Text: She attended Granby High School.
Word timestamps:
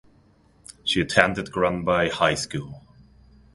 She 0.83 0.99
attended 0.99 1.51
Granby 1.51 2.09
High 2.09 2.33
School. 2.33 2.81